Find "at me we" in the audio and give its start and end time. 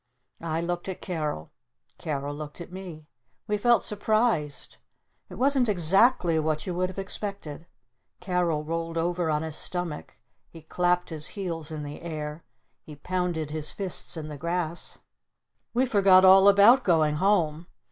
2.59-3.59